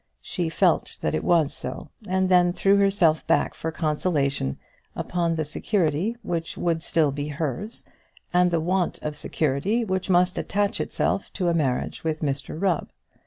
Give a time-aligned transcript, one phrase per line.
[0.23, 4.57] She felt that it was so, and then threw herself back for consolation
[4.95, 7.85] upon the security which would still be hers,
[8.33, 12.89] and the want of security which must attach itself to a marriage with Mr Rubb.